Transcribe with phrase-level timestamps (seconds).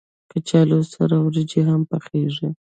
[0.31, 2.49] کچالو سره وريجې هم پخېږي